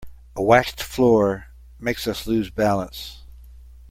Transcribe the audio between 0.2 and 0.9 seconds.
A waxed